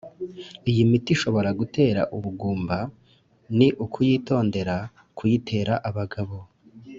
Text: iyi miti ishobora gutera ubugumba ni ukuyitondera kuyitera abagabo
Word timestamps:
iyi 0.69 0.83
miti 0.89 1.09
ishobora 1.15 1.49
gutera 1.59 2.01
ubugumba 2.15 2.77
ni 3.57 3.67
ukuyitondera 3.85 4.75
kuyitera 5.17 5.73
abagabo 5.91 6.37